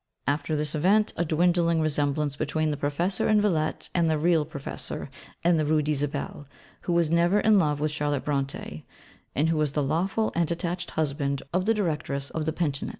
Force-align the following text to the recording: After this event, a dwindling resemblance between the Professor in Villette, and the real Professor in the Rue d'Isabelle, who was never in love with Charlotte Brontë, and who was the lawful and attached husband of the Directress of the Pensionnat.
After 0.25 0.55
this 0.55 0.73
event, 0.73 1.13
a 1.15 1.23
dwindling 1.23 1.79
resemblance 1.79 2.35
between 2.35 2.71
the 2.71 2.75
Professor 2.75 3.29
in 3.29 3.39
Villette, 3.39 3.91
and 3.93 4.09
the 4.09 4.17
real 4.17 4.45
Professor 4.45 5.11
in 5.45 5.57
the 5.57 5.63
Rue 5.63 5.83
d'Isabelle, 5.83 6.47
who 6.81 6.93
was 6.93 7.11
never 7.11 7.39
in 7.39 7.59
love 7.59 7.79
with 7.79 7.91
Charlotte 7.91 8.25
Brontë, 8.25 8.81
and 9.35 9.49
who 9.49 9.57
was 9.57 9.73
the 9.73 9.83
lawful 9.83 10.31
and 10.33 10.49
attached 10.49 10.89
husband 10.97 11.43
of 11.53 11.65
the 11.65 11.75
Directress 11.75 12.31
of 12.31 12.45
the 12.45 12.51
Pensionnat. 12.51 12.89